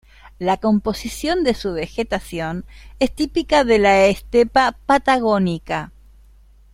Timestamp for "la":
0.39-0.57, 3.77-4.05